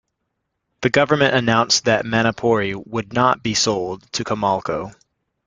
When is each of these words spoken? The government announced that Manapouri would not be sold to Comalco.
The 0.81 0.89
government 0.89 1.35
announced 1.35 1.85
that 1.85 2.05
Manapouri 2.05 2.73
would 2.87 3.13
not 3.13 3.43
be 3.43 3.53
sold 3.53 4.01
to 4.13 4.23
Comalco. 4.23 4.95